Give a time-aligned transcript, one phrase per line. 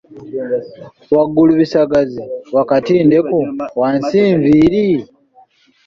[1.15, 2.23] "Waggulu bisagazi,
[2.57, 3.37] wakati ndeku,
[3.79, 4.87] wansi nviiri?"